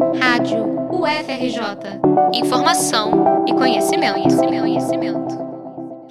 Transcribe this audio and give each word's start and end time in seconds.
Rádio 0.00 0.64
UFRJ. 0.90 2.00
Informação 2.32 3.44
e 3.46 3.52
conhecimento, 3.52 4.14
conhecimento, 4.14 4.60
conhecimento. 4.62 5.34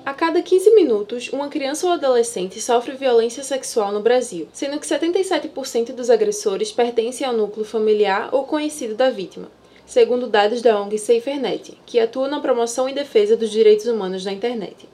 A 0.06 0.14
cada 0.14 0.44
15 0.44 0.76
minutos, 0.76 1.30
uma 1.34 1.50
criança 1.50 1.88
ou 1.88 1.94
adolescente 1.94 2.62
sofre 2.62 2.96
violência 2.96 3.44
sexual 3.44 3.92
no 3.92 4.00
Brasil, 4.00 4.48
sendo 4.54 4.80
que 4.80 4.86
77% 4.86 5.94
dos 5.94 6.12
agressores 6.12 6.72
pertencem 6.72 7.26
ao 7.26 7.34
núcleo 7.34 7.66
familiar 7.66 8.30
ou 8.32 8.44
conhecido 8.44 8.94
da 8.94 9.10
vítima, 9.10 9.48
segundo 9.88 10.28
dados 10.28 10.62
da 10.62 10.80
ONG 10.80 11.00
SaferNet, 11.00 11.76
que 11.84 12.00
atua 12.00 12.28
na 12.28 12.40
promoção 12.40 12.88
e 12.88 12.94
defesa 12.94 13.36
dos 13.36 13.50
direitos 13.50 13.88
humanos 13.88 14.24
na 14.24 14.32
internet. 14.32 14.88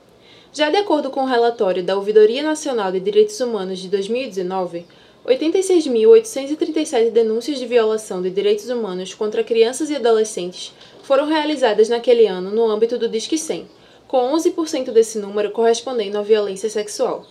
Já 0.54 0.70
de 0.70 0.78
acordo 0.78 1.10
com 1.10 1.24
o 1.24 1.28
relatório 1.28 1.84
da 1.84 1.98
Ouvidoria 1.98 2.42
Nacional 2.42 2.94
de 2.94 3.02
Direitos 3.02 3.42
Humanos 3.42 3.78
de 3.78 3.90
2019, 3.90 4.86
86.837 5.26 7.10
denúncias 7.10 7.58
de 7.58 7.66
violação 7.66 8.22
de 8.22 8.30
direitos 8.30 8.70
humanos 8.70 9.12
contra 9.16 9.44
crianças 9.44 9.90
e 9.90 9.96
adolescentes 9.96 10.72
foram 11.02 11.26
realizadas 11.26 11.90
naquele 11.90 12.28
ano 12.28 12.52
no 12.52 12.70
âmbito 12.70 12.96
do 13.00 13.10
Disque 13.10 13.36
100, 13.36 13.68
com 14.08 14.32
11% 14.36 14.92
desse 14.92 15.18
número 15.18 15.50
correspondendo 15.50 16.20
à 16.20 16.22
violência 16.22 16.70
sexual. 16.70 17.26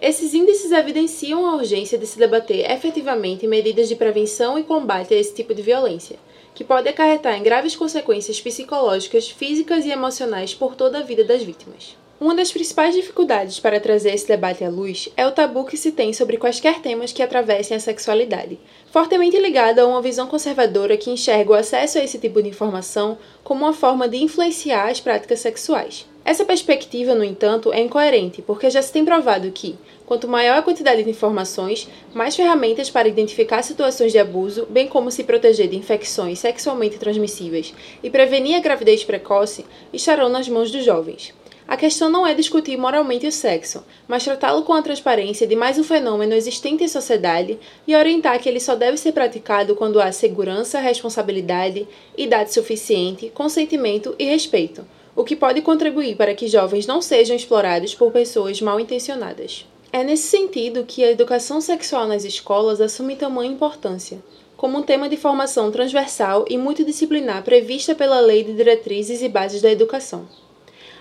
Esses 0.00 0.34
índices 0.34 0.70
evidenciam 0.70 1.44
a 1.46 1.56
urgência 1.56 1.98
de 1.98 2.06
se 2.06 2.16
debater 2.16 2.70
efetivamente 2.70 3.44
medidas 3.46 3.88
de 3.88 3.96
prevenção 3.96 4.56
e 4.56 4.62
combate 4.62 5.12
a 5.12 5.18
esse 5.18 5.34
tipo 5.34 5.52
de 5.52 5.62
violência, 5.62 6.20
que 6.54 6.62
pode 6.62 6.88
acarretar 6.88 7.36
em 7.36 7.42
graves 7.42 7.74
consequências 7.74 8.40
psicológicas, 8.40 9.28
físicas 9.28 9.84
e 9.84 9.90
emocionais 9.90 10.54
por 10.54 10.76
toda 10.76 10.98
a 10.98 11.02
vida 11.02 11.24
das 11.24 11.42
vítimas. 11.42 11.96
Uma 12.18 12.34
das 12.34 12.50
principais 12.50 12.94
dificuldades 12.94 13.60
para 13.60 13.78
trazer 13.78 14.14
esse 14.14 14.26
debate 14.26 14.64
à 14.64 14.70
luz 14.70 15.06
é 15.18 15.26
o 15.26 15.32
tabu 15.32 15.66
que 15.66 15.76
se 15.76 15.92
tem 15.92 16.14
sobre 16.14 16.38
quaisquer 16.38 16.80
temas 16.80 17.12
que 17.12 17.22
atravessem 17.22 17.76
a 17.76 17.80
sexualidade, 17.80 18.58
fortemente 18.90 19.38
ligado 19.38 19.80
a 19.80 19.86
uma 19.86 20.00
visão 20.00 20.26
conservadora 20.26 20.96
que 20.96 21.10
enxerga 21.10 21.50
o 21.50 21.54
acesso 21.54 21.98
a 21.98 22.02
esse 22.02 22.18
tipo 22.18 22.42
de 22.42 22.48
informação 22.48 23.18
como 23.44 23.66
uma 23.66 23.74
forma 23.74 24.08
de 24.08 24.16
influenciar 24.16 24.88
as 24.88 24.98
práticas 24.98 25.40
sexuais. 25.40 26.06
Essa 26.24 26.42
perspectiva, 26.42 27.14
no 27.14 27.22
entanto, 27.22 27.70
é 27.70 27.82
incoerente, 27.82 28.40
porque 28.40 28.70
já 28.70 28.80
se 28.80 28.90
tem 28.90 29.04
provado 29.04 29.52
que, 29.52 29.76
quanto 30.06 30.26
maior 30.26 30.56
a 30.56 30.62
quantidade 30.62 31.02
de 31.02 31.10
informações, 31.10 31.86
mais 32.14 32.34
ferramentas 32.34 32.88
para 32.88 33.08
identificar 33.08 33.62
situações 33.62 34.10
de 34.10 34.18
abuso, 34.18 34.66
bem 34.70 34.88
como 34.88 35.10
se 35.10 35.22
proteger 35.22 35.68
de 35.68 35.76
infecções 35.76 36.38
sexualmente 36.38 36.96
transmissíveis 36.96 37.74
e 38.02 38.08
prevenir 38.08 38.56
a 38.56 38.60
gravidez 38.60 39.04
precoce, 39.04 39.66
estarão 39.92 40.30
nas 40.30 40.48
mãos 40.48 40.70
dos 40.70 40.82
jovens. 40.82 41.34
A 41.68 41.76
questão 41.76 42.08
não 42.08 42.24
é 42.24 42.32
discutir 42.32 42.76
moralmente 42.76 43.26
o 43.26 43.32
sexo, 43.32 43.84
mas 44.06 44.22
tratá-lo 44.22 44.62
com 44.62 44.72
a 44.72 44.82
transparência 44.82 45.48
de 45.48 45.56
mais 45.56 45.76
um 45.76 45.82
fenômeno 45.82 46.32
existente 46.32 46.84
em 46.84 46.88
sociedade 46.88 47.58
e 47.88 47.96
orientar 47.96 48.40
que 48.40 48.48
ele 48.48 48.60
só 48.60 48.76
deve 48.76 48.96
ser 48.96 49.10
praticado 49.10 49.74
quando 49.74 50.00
há 50.00 50.12
segurança, 50.12 50.78
responsabilidade, 50.78 51.88
idade 52.16 52.54
suficiente, 52.54 53.32
consentimento 53.34 54.14
e 54.16 54.26
respeito, 54.26 54.86
o 55.16 55.24
que 55.24 55.34
pode 55.34 55.60
contribuir 55.60 56.14
para 56.14 56.36
que 56.36 56.46
jovens 56.46 56.86
não 56.86 57.02
sejam 57.02 57.34
explorados 57.34 57.96
por 57.96 58.12
pessoas 58.12 58.60
mal 58.60 58.78
intencionadas. 58.78 59.66
É 59.92 60.04
nesse 60.04 60.28
sentido 60.28 60.84
que 60.84 61.02
a 61.02 61.10
educação 61.10 61.60
sexual 61.60 62.06
nas 62.06 62.24
escolas 62.24 62.80
assume 62.80 63.16
tamanha 63.16 63.50
importância, 63.50 64.22
como 64.56 64.78
um 64.78 64.82
tema 64.82 65.08
de 65.08 65.16
formação 65.16 65.72
transversal 65.72 66.44
e 66.48 66.56
multidisciplinar 66.56 67.42
prevista 67.42 67.92
pela 67.92 68.20
Lei 68.20 68.44
de 68.44 68.52
Diretrizes 68.52 69.20
e 69.20 69.28
Bases 69.28 69.60
da 69.60 69.70
Educação. 69.70 70.45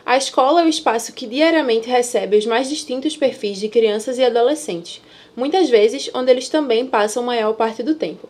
A 0.05 0.17
escola 0.17 0.61
é 0.61 0.65
o 0.65 0.69
espaço 0.69 1.13
que 1.13 1.25
diariamente 1.25 1.89
recebe 1.89 2.37
os 2.37 2.45
mais 2.45 2.69
distintos 2.69 3.17
perfis 3.17 3.57
de 3.57 3.67
crianças 3.67 4.19
e 4.19 4.23
adolescentes, 4.23 5.01
muitas 5.35 5.67
vezes 5.67 6.11
onde 6.13 6.29
eles 6.29 6.47
também 6.47 6.85
passam 6.85 7.23
maior 7.23 7.53
parte 7.53 7.81
do 7.81 7.95
tempo. 7.95 8.29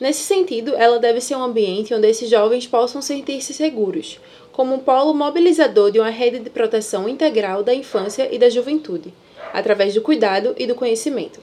Nesse 0.00 0.22
sentido, 0.22 0.76
ela 0.76 1.00
deve 1.00 1.20
ser 1.20 1.34
um 1.34 1.42
ambiente 1.42 1.92
onde 1.92 2.08
esses 2.08 2.30
jovens 2.30 2.68
possam 2.68 3.02
sentir-se 3.02 3.52
seguros, 3.52 4.20
como 4.52 4.76
um 4.76 4.78
polo 4.78 5.12
mobilizador 5.12 5.90
de 5.90 5.98
uma 5.98 6.08
rede 6.08 6.38
de 6.38 6.50
proteção 6.50 7.08
integral 7.08 7.64
da 7.64 7.74
infância 7.74 8.28
e 8.32 8.38
da 8.38 8.48
juventude, 8.48 9.12
através 9.52 9.94
do 9.94 10.02
cuidado 10.02 10.54
e 10.56 10.68
do 10.68 10.76
conhecimento. 10.76 11.40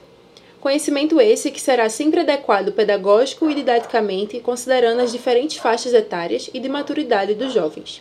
Conhecimento 0.58 1.20
esse 1.20 1.50
que 1.50 1.60
será 1.60 1.90
sempre 1.90 2.20
adequado 2.20 2.72
pedagógico 2.72 3.50
e 3.50 3.54
didaticamente, 3.54 4.40
considerando 4.40 5.00
as 5.02 5.12
diferentes 5.12 5.58
faixas 5.58 5.92
etárias 5.92 6.48
e 6.54 6.58
de 6.58 6.68
maturidade 6.68 7.34
dos 7.34 7.52
jovens. 7.52 8.00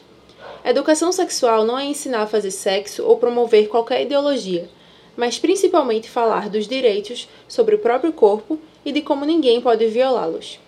Educação 0.63 1.11
sexual 1.11 1.63
não 1.63 1.77
é 1.79 1.85
ensinar 1.85 2.23
a 2.23 2.27
fazer 2.27 2.51
sexo 2.51 3.03
ou 3.03 3.17
promover 3.17 3.69
qualquer 3.69 4.01
ideologia, 4.01 4.69
mas 5.15 5.39
principalmente 5.39 6.09
falar 6.09 6.49
dos 6.49 6.67
direitos 6.67 7.29
sobre 7.47 7.75
o 7.75 7.79
próprio 7.79 8.11
corpo 8.11 8.59
e 8.85 8.91
de 8.91 9.01
como 9.01 9.25
ninguém 9.25 9.61
pode 9.61 9.87
violá-los. 9.87 10.59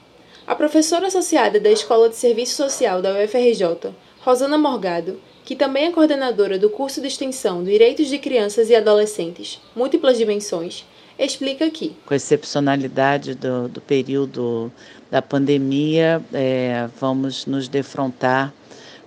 A 0.47 0.56
professora 0.56 1.07
associada 1.07 1.59
da 1.59 1.69
Escola 1.69 2.09
de 2.09 2.16
Serviço 2.16 2.56
Social 2.56 3.02
da 3.02 3.12
UFRJ, 3.12 3.94
Rosana 4.22 4.57
Morgado, 4.57 5.19
que 5.44 5.56
também 5.56 5.85
é 5.85 5.91
coordenadora 5.91 6.58
do 6.58 6.69
curso 6.69 7.02
de 7.02 7.08
extensão 7.08 7.63
Direitos 7.63 8.08
de 8.08 8.18
Crianças 8.18 8.69
e 8.69 8.75
Adolescentes, 8.75 9.62
Múltiplas 9.75 10.18
Dimensões, 10.18 10.85
explica 11.18 11.66
aqui. 11.66 11.96
Com 12.06 12.13
a 12.13 12.18
excepcionalidade 12.18 13.35
do, 13.35 13.68
do 13.68 13.81
período 13.81 14.72
da 15.09 15.22
pandemia, 15.22 16.22
é, 16.34 16.88
vamos 17.00 17.46
nos 17.46 17.68
defrontar 17.68 18.53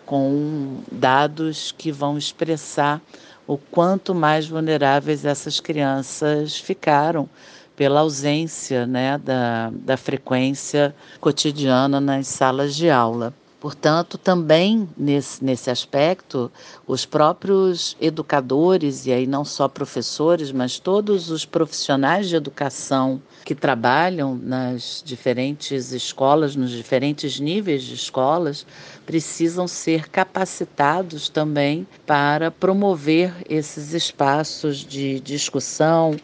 com 0.07 0.81
dados 0.91 1.73
que 1.77 1.91
vão 1.91 2.19
expressar 2.19 3.01
o 3.47 3.57
quanto 3.59 4.15
mais 4.15 4.47
vulneráveis 4.47 5.25
essas 5.25 5.61
crianças 5.61 6.57
ficaram 6.57 7.29
pela 7.77 8.01
ausência 8.01 8.87
né, 8.87 9.19
da, 9.19 9.71
da 9.71 9.97
frequência 9.97 10.95
cotidiana 11.21 12.01
nas 12.01 12.27
salas 12.29 12.75
de 12.75 12.89
aula. 12.89 13.35
Portanto, 13.65 14.19
também 14.19 14.87
nesse, 14.95 15.43
nesse 15.43 15.71
aspecto, 15.71 16.53
os 16.87 17.07
próprios 17.07 17.97
educadores, 17.99 19.07
e 19.07 19.11
aí 19.11 19.27
não 19.27 19.43
só 19.43 19.69
professores, 19.69 20.53
mas 20.53 20.79
todos 20.79 21.31
os 21.31 21.47
profissionais 21.47 22.29
de 22.29 22.37
educação 22.37 23.23
que 23.43 23.55
trabalham 23.55 24.35
nas 24.35 25.03
diferentes 25.03 25.93
escolas, 25.93 26.55
nos 26.55 26.73
diferentes 26.73 27.41
níveis 27.41 27.83
de 27.85 27.95
escolas, 27.95 28.67
precisam 29.07 29.67
ser 29.67 30.11
capacitados 30.11 31.31
também 31.31 31.87
para 32.05 32.51
promover 32.51 33.33
esses 33.49 33.95
espaços 33.95 34.77
de 34.77 35.21
discussão, 35.21 36.15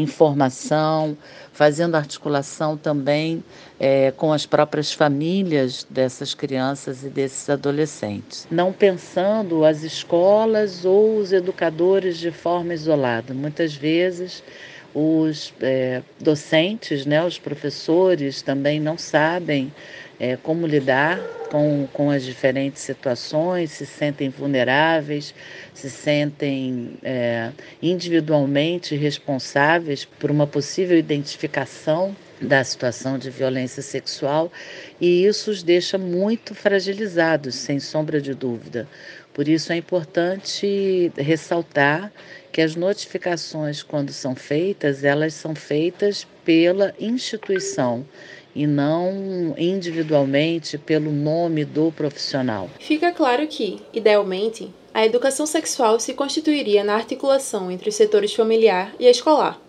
informação, 0.00 1.16
fazendo 1.52 1.94
articulação 1.94 2.76
também 2.76 3.42
é, 3.80 4.12
com 4.12 4.32
as 4.32 4.44
próprias 4.44 4.92
famílias 4.92 5.86
dessas 5.88 6.34
crianças 6.34 7.02
e 7.02 7.08
desses 7.08 7.48
adolescentes. 7.48 8.46
Não 8.50 8.72
pensando 8.72 9.64
as 9.64 9.82
escolas 9.82 10.84
ou 10.84 11.16
os 11.16 11.32
educadores 11.32 12.18
de 12.18 12.30
forma 12.30 12.74
isolada. 12.74 13.32
Muitas 13.32 13.74
vezes 13.74 14.42
os 14.94 15.52
é, 15.60 16.02
docentes, 16.18 17.04
né, 17.04 17.22
os 17.24 17.38
professores 17.38 18.40
também 18.40 18.80
não 18.80 18.96
sabem 18.96 19.72
é, 20.18 20.36
como 20.36 20.66
lidar 20.66 21.20
com, 21.50 21.86
com 21.92 22.10
as 22.10 22.24
diferentes 22.24 22.82
situações, 22.82 23.70
se 23.70 23.86
sentem 23.86 24.28
vulneráveis, 24.28 25.34
se 25.72 25.88
sentem 25.88 26.98
é, 27.02 27.50
individualmente 27.82 28.94
responsáveis 28.96 30.04
por 30.04 30.30
uma 30.30 30.46
possível 30.46 30.98
identificação 30.98 32.16
da 32.40 32.62
situação 32.62 33.18
de 33.18 33.30
violência 33.30 33.82
sexual 33.82 34.52
e 35.00 35.24
isso 35.24 35.50
os 35.50 35.62
deixa 35.62 35.96
muito 35.96 36.54
fragilizados, 36.54 37.54
sem 37.54 37.80
sombra 37.80 38.20
de 38.20 38.34
dúvida. 38.34 38.86
Por 39.32 39.48
isso 39.48 39.72
é 39.72 39.76
importante 39.76 41.12
ressaltar 41.16 42.12
que 42.52 42.60
as 42.62 42.74
notificações, 42.74 43.82
quando 43.82 44.12
são 44.12 44.34
feitas, 44.34 45.04
elas 45.04 45.34
são 45.34 45.54
feitas 45.54 46.26
pela 46.44 46.94
instituição 46.98 48.04
e 48.56 48.66
não 48.66 49.54
individualmente 49.58 50.78
pelo 50.78 51.12
nome 51.12 51.64
do 51.64 51.92
profissional. 51.92 52.70
Fica 52.80 53.12
claro 53.12 53.46
que, 53.46 53.78
idealmente, 53.92 54.70
a 54.94 55.04
educação 55.04 55.44
sexual 55.44 56.00
se 56.00 56.14
constituiria 56.14 56.82
na 56.82 56.94
articulação 56.94 57.70
entre 57.70 57.90
os 57.90 57.94
setores 57.94 58.34
familiar 58.34 58.94
e 58.98 59.06
escolar. 59.06 59.60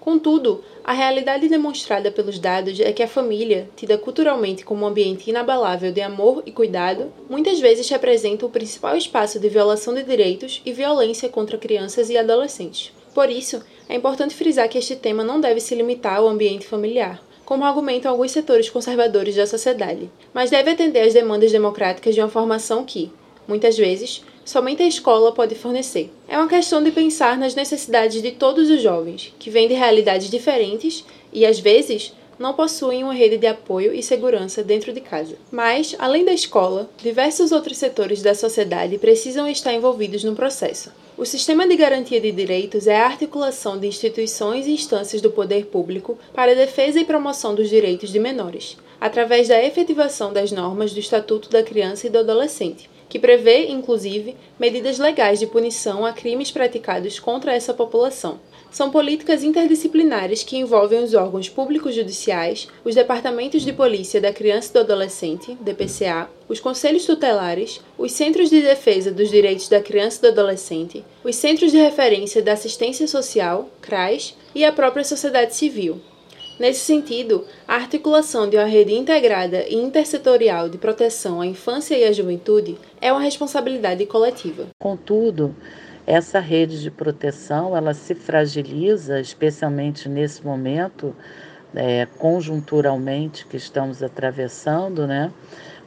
Contudo, 0.00 0.64
a 0.84 0.92
realidade 0.92 1.48
demonstrada 1.48 2.12
pelos 2.12 2.38
dados 2.38 2.78
é 2.78 2.92
que 2.92 3.02
a 3.02 3.08
família, 3.08 3.68
tida 3.76 3.98
culturalmente 3.98 4.64
como 4.64 4.84
um 4.84 4.88
ambiente 4.88 5.28
inabalável 5.28 5.92
de 5.92 6.00
amor 6.00 6.44
e 6.46 6.52
cuidado, 6.52 7.12
muitas 7.28 7.58
vezes 7.58 7.88
representa 7.88 8.46
o 8.46 8.50
principal 8.50 8.96
espaço 8.96 9.40
de 9.40 9.48
violação 9.48 9.92
de 9.92 10.04
direitos 10.04 10.62
e 10.64 10.72
violência 10.72 11.28
contra 11.28 11.58
crianças 11.58 12.08
e 12.08 12.16
adolescentes. 12.16 12.92
Por 13.12 13.28
isso, 13.28 13.60
é 13.88 13.96
importante 13.96 14.34
frisar 14.34 14.68
que 14.68 14.78
este 14.78 14.94
tema 14.94 15.24
não 15.24 15.40
deve 15.40 15.60
se 15.60 15.74
limitar 15.74 16.18
ao 16.18 16.28
ambiente 16.28 16.66
familiar, 16.66 17.20
como 17.48 17.64
argumentam 17.64 18.10
alguns 18.10 18.32
setores 18.32 18.68
conservadores 18.68 19.34
da 19.34 19.46
sociedade, 19.46 20.10
mas 20.34 20.50
deve 20.50 20.70
atender 20.70 21.00
às 21.00 21.14
demandas 21.14 21.50
democráticas 21.50 22.14
de 22.14 22.20
uma 22.20 22.28
formação 22.28 22.84
que, 22.84 23.10
muitas 23.48 23.74
vezes, 23.74 24.22
somente 24.44 24.82
a 24.82 24.86
escola 24.86 25.32
pode 25.32 25.54
fornecer. 25.54 26.12
É 26.28 26.36
uma 26.36 26.46
questão 26.46 26.82
de 26.82 26.90
pensar 26.90 27.38
nas 27.38 27.54
necessidades 27.54 28.20
de 28.20 28.32
todos 28.32 28.68
os 28.68 28.82
jovens, 28.82 29.32
que 29.38 29.48
vêm 29.48 29.66
de 29.66 29.72
realidades 29.72 30.28
diferentes 30.28 31.06
e, 31.32 31.46
às 31.46 31.58
vezes, 31.58 32.12
não 32.38 32.54
possuem 32.54 33.02
uma 33.02 33.12
rede 33.12 33.36
de 33.36 33.46
apoio 33.46 33.92
e 33.92 34.02
segurança 34.02 34.62
dentro 34.62 34.92
de 34.92 35.00
casa. 35.00 35.36
Mas, 35.50 35.94
além 35.98 36.24
da 36.24 36.32
escola, 36.32 36.88
diversos 37.02 37.52
outros 37.52 37.78
setores 37.78 38.22
da 38.22 38.34
sociedade 38.34 38.98
precisam 38.98 39.48
estar 39.48 39.72
envolvidos 39.72 40.22
no 40.24 40.36
processo. 40.36 40.92
O 41.16 41.24
sistema 41.24 41.66
de 41.66 41.74
garantia 41.74 42.20
de 42.20 42.30
direitos 42.30 42.86
é 42.86 43.00
a 43.00 43.06
articulação 43.06 43.76
de 43.76 43.88
instituições 43.88 44.66
e 44.66 44.72
instâncias 44.72 45.20
do 45.20 45.32
poder 45.32 45.66
público 45.66 46.16
para 46.32 46.52
a 46.52 46.54
defesa 46.54 47.00
e 47.00 47.04
promoção 47.04 47.56
dos 47.56 47.68
direitos 47.68 48.12
de 48.12 48.20
menores, 48.20 48.76
através 49.00 49.48
da 49.48 49.62
efetivação 49.62 50.32
das 50.32 50.50
normas 50.52 50.92
do 50.92 51.00
Estatuto 51.00 51.48
da 51.50 51.62
Criança 51.62 52.06
e 52.06 52.10
do 52.10 52.18
Adolescente, 52.18 52.90
que 53.08 53.18
prevê, 53.18 53.68
inclusive, 53.68 54.36
medidas 54.58 54.98
legais 54.98 55.38
de 55.38 55.46
punição 55.46 56.04
a 56.04 56.12
crimes 56.12 56.50
praticados 56.50 57.18
contra 57.18 57.54
essa 57.54 57.72
população. 57.72 58.38
São 58.70 58.90
políticas 58.90 59.42
interdisciplinares 59.42 60.42
que 60.42 60.58
envolvem 60.58 61.02
os 61.02 61.14
órgãos 61.14 61.48
públicos 61.48 61.94
judiciais, 61.94 62.68
os 62.84 62.94
departamentos 62.94 63.62
de 63.62 63.72
polícia 63.72 64.20
da 64.20 64.30
criança 64.30 64.68
e 64.68 64.72
do 64.74 64.80
adolescente, 64.80 65.56
DPCA, 65.58 66.28
os 66.46 66.60
conselhos 66.60 67.06
tutelares, 67.06 67.80
os 67.96 68.12
centros 68.12 68.50
de 68.50 68.60
defesa 68.60 69.10
dos 69.10 69.30
direitos 69.30 69.68
da 69.68 69.80
criança 69.80 70.18
e 70.18 70.20
do 70.22 70.28
adolescente, 70.28 71.02
os 71.24 71.34
centros 71.36 71.72
de 71.72 71.78
referência 71.78 72.42
da 72.42 72.52
assistência 72.52 73.08
social, 73.08 73.70
CRAS, 73.80 74.36
e 74.54 74.66
a 74.66 74.72
própria 74.72 75.04
sociedade 75.04 75.56
civil, 75.56 75.98
Nesse 76.58 76.80
sentido, 76.80 77.44
a 77.68 77.76
articulação 77.76 78.50
de 78.50 78.56
uma 78.56 78.64
rede 78.64 78.92
integrada 78.92 79.64
e 79.68 79.76
intersetorial 79.76 80.68
de 80.68 80.76
proteção 80.76 81.40
à 81.40 81.46
infância 81.46 81.96
e 81.96 82.02
à 82.04 82.10
juventude 82.10 82.76
é 83.00 83.12
uma 83.12 83.20
responsabilidade 83.20 84.04
coletiva. 84.06 84.66
Contudo, 84.80 85.54
essa 86.04 86.40
rede 86.40 86.82
de 86.82 86.90
proteção 86.90 87.76
ela 87.76 87.94
se 87.94 88.12
fragiliza, 88.12 89.20
especialmente 89.20 90.08
nesse 90.08 90.44
momento, 90.44 91.14
é, 91.76 92.06
conjunturalmente 92.18 93.46
que 93.46 93.56
estamos 93.56 94.02
atravessando, 94.02 95.06
né, 95.06 95.30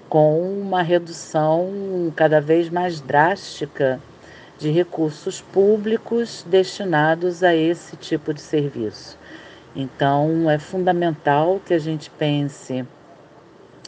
com 0.07 0.41
uma 0.41 0.81
redução 0.81 2.13
cada 2.15 2.39
vez 2.39 2.69
mais 2.69 3.01
drástica 3.01 4.01
de 4.57 4.69
recursos 4.69 5.41
públicos 5.41 6.45
destinados 6.47 7.43
a 7.43 7.53
esse 7.53 7.97
tipo 7.97 8.33
de 8.33 8.39
serviço. 8.39 9.19
Então, 9.75 10.49
é 10.49 10.59
fundamental 10.59 11.61
que 11.65 11.73
a 11.73 11.79
gente 11.79 12.09
pense 12.09 12.85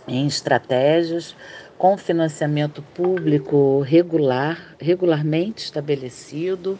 em 0.07 0.27
estratégias 0.27 1.35
com 1.77 1.97
financiamento 1.97 2.81
público 2.81 3.81
regular, 3.81 4.75
regularmente 4.79 5.65
estabelecido, 5.65 6.79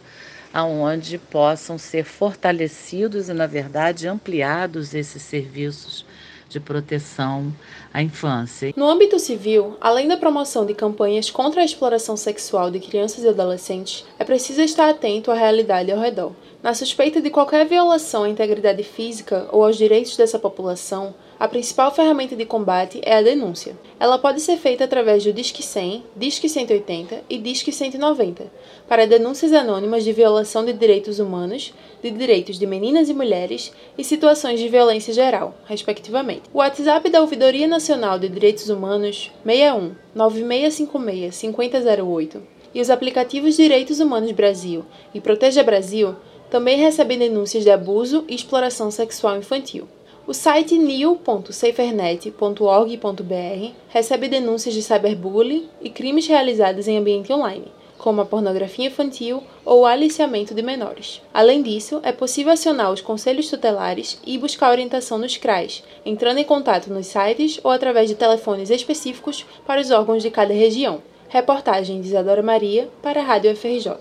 aonde 0.52 1.18
possam 1.18 1.76
ser 1.76 2.04
fortalecidos 2.04 3.28
e, 3.28 3.34
na 3.34 3.46
verdade, 3.46 4.08
ampliados 4.08 4.94
esses 4.94 5.20
serviços 5.22 6.06
de 6.48 6.60
proteção 6.60 7.52
à 7.92 8.02
infância. 8.02 8.72
No 8.76 8.88
âmbito 8.88 9.18
civil, 9.18 9.76
além 9.80 10.08
da 10.08 10.16
promoção 10.16 10.64
de 10.64 10.74
campanhas 10.74 11.30
contra 11.30 11.62
a 11.62 11.64
exploração 11.64 12.16
sexual 12.16 12.70
de 12.70 12.80
crianças 12.80 13.24
e 13.24 13.28
adolescentes, 13.28 14.04
é 14.18 14.24
preciso 14.24 14.60
estar 14.60 14.88
atento 14.88 15.30
à 15.30 15.34
realidade 15.34 15.90
ao 15.90 16.00
redor. 16.00 16.32
Na 16.62 16.74
suspeita 16.74 17.20
de 17.20 17.30
qualquer 17.30 17.66
violação 17.66 18.24
à 18.24 18.28
integridade 18.28 18.82
física 18.82 19.48
ou 19.52 19.64
aos 19.64 19.76
direitos 19.76 20.16
dessa 20.16 20.38
população, 20.38 21.14
a 21.38 21.48
principal 21.48 21.92
ferramenta 21.92 22.36
de 22.36 22.44
combate 22.44 23.00
é 23.02 23.16
a 23.16 23.22
denúncia. 23.22 23.76
Ela 23.98 24.18
pode 24.18 24.40
ser 24.40 24.56
feita 24.56 24.84
através 24.84 25.24
do 25.24 25.32
Disque 25.32 25.62
100, 25.62 26.04
Disque 26.14 26.48
180 26.48 27.24
e 27.28 27.38
Disque 27.38 27.72
190, 27.72 28.46
para 28.88 29.06
denúncias 29.06 29.52
anônimas 29.52 30.04
de 30.04 30.12
violação 30.12 30.64
de 30.64 30.72
direitos 30.72 31.18
humanos, 31.18 31.74
de 32.02 32.10
direitos 32.10 32.58
de 32.58 32.66
meninas 32.66 33.08
e 33.08 33.14
mulheres 33.14 33.72
e 33.98 34.04
situações 34.04 34.60
de 34.60 34.68
violência 34.68 35.12
geral, 35.12 35.54
respectivamente. 35.66 36.42
O 36.52 36.58
WhatsApp 36.58 37.10
da 37.10 37.20
Ouvidoria 37.20 37.66
Nacional 37.66 38.18
de 38.18 38.28
Direitos 38.28 38.68
Humanos 38.68 39.32
61 39.44 39.92
9656 40.14 41.34
5008 41.34 42.42
e 42.74 42.80
os 42.80 42.90
aplicativos 42.90 43.56
Direitos 43.56 44.00
Humanos 44.00 44.32
Brasil 44.32 44.84
e 45.12 45.20
Proteja 45.20 45.62
Brasil 45.62 46.14
também 46.50 46.78
recebem 46.78 47.18
denúncias 47.18 47.64
de 47.64 47.70
abuso 47.70 48.24
e 48.28 48.34
exploração 48.34 48.90
sexual 48.90 49.36
infantil. 49.36 49.88
O 50.26 50.32
site 50.32 50.78
new.safernet.org.br 50.78 53.72
recebe 53.90 54.26
denúncias 54.26 54.72
de 54.72 54.80
cyberbullying 54.80 55.68
e 55.82 55.90
crimes 55.90 56.26
realizados 56.26 56.88
em 56.88 56.96
ambiente 56.96 57.30
online, 57.30 57.70
como 57.98 58.22
a 58.22 58.24
pornografia 58.24 58.86
infantil 58.86 59.42
ou 59.66 59.82
o 59.82 59.86
aliciamento 59.86 60.54
de 60.54 60.62
menores. 60.62 61.20
Além 61.32 61.60
disso, 61.60 62.00
é 62.02 62.10
possível 62.10 62.54
acionar 62.54 62.90
os 62.90 63.02
conselhos 63.02 63.50
tutelares 63.50 64.18
e 64.26 64.38
buscar 64.38 64.70
orientação 64.70 65.18
nos 65.18 65.36
CRAs, 65.36 65.84
entrando 66.06 66.38
em 66.38 66.44
contato 66.44 66.90
nos 66.90 67.06
sites 67.06 67.60
ou 67.62 67.70
através 67.70 68.08
de 68.08 68.14
telefones 68.14 68.70
específicos 68.70 69.44
para 69.66 69.82
os 69.82 69.90
órgãos 69.90 70.22
de 70.22 70.30
cada 70.30 70.54
região. 70.54 71.02
Reportagem 71.28 72.00
de 72.00 72.08
Isadora 72.08 72.42
Maria 72.42 72.88
para 73.02 73.20
a 73.20 73.24
Rádio 73.24 73.54
FRJ. 73.54 73.98